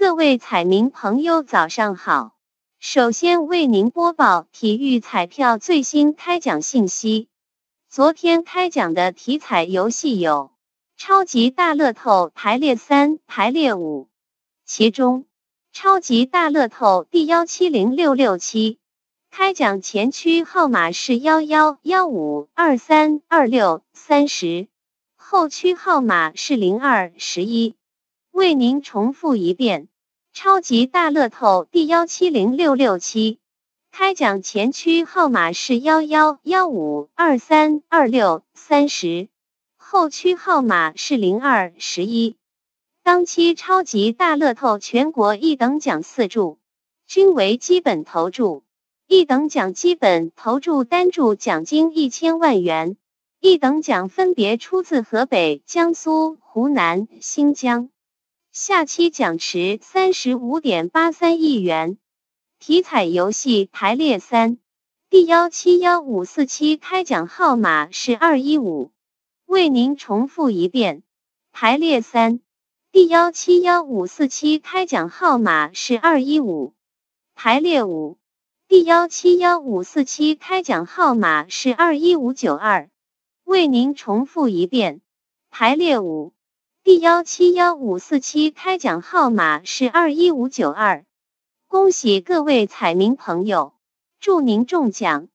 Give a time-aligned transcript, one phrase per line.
[0.00, 2.34] 各位彩民朋友，早上好！
[2.78, 7.28] 首先为您播报体育彩票最新开奖信息。
[7.90, 10.52] 昨天开奖的体彩游戏有
[10.96, 14.08] 超级大乐透排列三、排列五，
[14.64, 15.26] 其中
[15.70, 18.78] 超级大乐透第幺七零六六七
[19.30, 24.66] 开奖前区号码是幺幺幺五二三二六三十，
[25.14, 27.74] 后区号码是零二十一。
[28.30, 29.88] 为您重复一遍。
[30.32, 33.40] 超级大乐透第幺七零六六七
[33.90, 39.28] 开奖前区号码是幺幺幺五二三二六三十，
[39.76, 42.36] 后区号码是零二十一。
[43.02, 46.58] 当期超级大乐透全国一等奖四注
[47.06, 48.62] 均为基本投注，
[49.08, 52.96] 一等奖基本投注单注奖金一千万元，
[53.40, 57.90] 一等奖分别出自河北、江苏、湖南、新疆。
[58.62, 61.96] 下期奖池三十五点八三亿元，
[62.58, 64.58] 体彩游戏排列三，
[65.08, 68.90] 第幺七幺五四七开奖号码是二一五，
[69.46, 71.02] 为您重复一遍，
[71.52, 72.42] 排列三，
[72.92, 76.74] 第幺七幺五四七开奖号码是二一五，
[77.34, 78.18] 排列五，
[78.68, 82.90] 第幺七幺五四七开奖号码是二一五九二，
[83.42, 85.00] 为您重复一遍，
[85.48, 86.34] 排列五。
[86.90, 91.04] 第幺七幺五四七开奖号码是二一五九二，
[91.68, 93.74] 恭喜各位彩民朋友，
[94.18, 95.28] 祝您中奖！